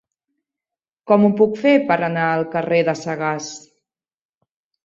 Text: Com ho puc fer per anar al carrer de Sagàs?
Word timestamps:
Com 1.11 1.27
ho 1.27 1.29
puc 1.41 1.53
fer 1.65 1.73
per 1.91 1.97
anar 2.09 2.25
al 2.31 2.47
carrer 2.57 2.81
de 2.89 2.97
Sagàs? 3.03 3.55